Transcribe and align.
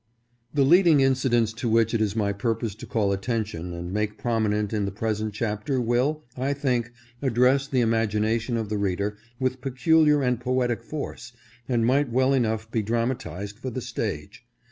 THE 0.51 0.65
leading 0.65 0.99
incidents 0.99 1.53
to 1.53 1.69
which 1.69 1.93
it 1.93 2.01
is 2.01 2.15
my 2.15 2.33
purpose 2.33 2.73
to 2.73 2.87
call 2.87 3.11
attention 3.13 3.71
and 3.71 3.93
make 3.93 4.17
prominent 4.17 4.73
in 4.73 4.85
the 4.85 4.91
present 4.91 5.31
chapter 5.35 5.79
will, 5.79 6.23
I 6.35 6.53
think, 6.53 6.91
address 7.21 7.67
the 7.67 7.81
imagination 7.81 8.57
of 8.57 8.69
the 8.69 8.79
read 8.79 8.99
er 9.01 9.15
with 9.39 9.61
peculiar 9.61 10.23
and 10.23 10.39
poetic 10.41 10.81
force, 10.81 11.33
and 11.69 11.85
might 11.85 12.09
well 12.11 12.33
enough 12.33 12.71
be 12.71 12.81
dramatized 12.81 13.59
for 13.59 13.69
the 13.69 13.79
stage. 13.79 14.43